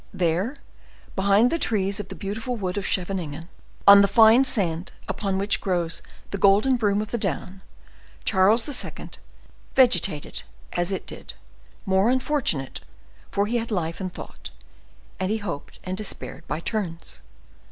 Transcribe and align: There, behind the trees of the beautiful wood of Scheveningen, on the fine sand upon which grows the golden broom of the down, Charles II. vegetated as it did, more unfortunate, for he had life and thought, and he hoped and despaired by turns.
There, 0.15 0.55
behind 1.15 1.51
the 1.51 1.59
trees 1.59 1.99
of 1.99 2.07
the 2.07 2.15
beautiful 2.15 2.55
wood 2.55 2.75
of 2.75 2.87
Scheveningen, 2.87 3.47
on 3.85 4.01
the 4.01 4.07
fine 4.07 4.43
sand 4.43 4.91
upon 5.07 5.37
which 5.37 5.61
grows 5.61 6.01
the 6.31 6.39
golden 6.39 6.75
broom 6.75 7.03
of 7.03 7.11
the 7.11 7.19
down, 7.19 7.61
Charles 8.25 8.67
II. 8.83 9.09
vegetated 9.75 10.41
as 10.73 10.91
it 10.91 11.05
did, 11.05 11.35
more 11.85 12.09
unfortunate, 12.09 12.81
for 13.29 13.45
he 13.45 13.57
had 13.57 13.69
life 13.69 14.01
and 14.01 14.11
thought, 14.11 14.49
and 15.19 15.29
he 15.29 15.37
hoped 15.37 15.77
and 15.83 15.95
despaired 15.97 16.47
by 16.47 16.59
turns. 16.61 17.21